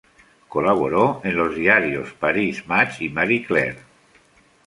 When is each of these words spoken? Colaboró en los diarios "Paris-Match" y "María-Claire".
Colaboró 0.47 1.21
en 1.23 1.35
los 1.35 1.53
diarios 1.55 2.11
"Paris-Match" 2.13 3.01
y 3.01 3.09
"María-Claire". 3.09 3.77